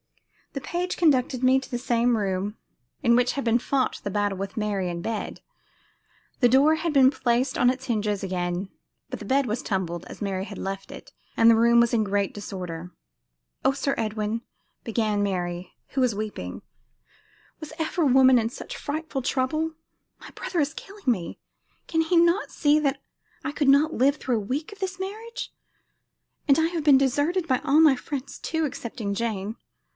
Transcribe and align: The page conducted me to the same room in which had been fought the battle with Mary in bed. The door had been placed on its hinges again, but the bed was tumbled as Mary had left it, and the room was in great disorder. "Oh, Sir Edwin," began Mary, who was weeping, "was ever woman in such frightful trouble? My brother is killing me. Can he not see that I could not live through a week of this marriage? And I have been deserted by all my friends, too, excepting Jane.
The 0.53 0.59
page 0.61 0.97
conducted 0.97 1.43
me 1.43 1.59
to 1.59 1.69
the 1.71 1.77
same 1.77 2.17
room 2.17 2.57
in 3.03 3.15
which 3.15 3.33
had 3.33 3.43
been 3.45 3.59
fought 3.59 4.01
the 4.03 4.09
battle 4.09 4.37
with 4.37 4.57
Mary 4.57 4.89
in 4.89 5.01
bed. 5.01 5.41
The 6.41 6.49
door 6.49 6.75
had 6.75 6.91
been 6.91 7.11
placed 7.11 7.57
on 7.57 7.69
its 7.69 7.85
hinges 7.85 8.21
again, 8.23 8.69
but 9.11 9.19
the 9.19 9.25
bed 9.25 9.45
was 9.45 9.61
tumbled 9.61 10.03
as 10.05 10.21
Mary 10.21 10.43
had 10.43 10.57
left 10.57 10.91
it, 10.91 11.13
and 11.37 11.49
the 11.49 11.55
room 11.55 11.79
was 11.79 11.93
in 11.93 12.03
great 12.03 12.33
disorder. 12.33 12.91
"Oh, 13.63 13.71
Sir 13.71 13.93
Edwin," 13.97 14.41
began 14.83 15.23
Mary, 15.23 15.71
who 15.89 16.01
was 16.01 16.15
weeping, 16.15 16.63
"was 17.61 17.71
ever 17.77 18.03
woman 18.03 18.37
in 18.39 18.49
such 18.49 18.75
frightful 18.75 19.21
trouble? 19.21 19.73
My 20.19 20.31
brother 20.31 20.59
is 20.59 20.73
killing 20.73 21.03
me. 21.05 21.39
Can 21.87 22.01
he 22.01 22.17
not 22.17 22.49
see 22.51 22.77
that 22.79 23.01
I 23.45 23.51
could 23.53 23.69
not 23.69 23.93
live 23.93 24.15
through 24.17 24.37
a 24.37 24.41
week 24.41 24.73
of 24.73 24.79
this 24.79 24.99
marriage? 24.99 25.53
And 26.47 26.59
I 26.59 26.67
have 26.69 26.83
been 26.83 26.97
deserted 26.97 27.47
by 27.47 27.59
all 27.63 27.79
my 27.79 27.95
friends, 27.95 28.37
too, 28.39 28.65
excepting 28.65 29.13
Jane. 29.13 29.55